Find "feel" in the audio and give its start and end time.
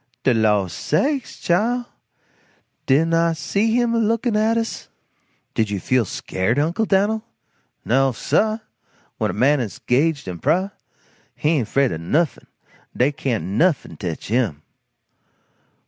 5.79-6.05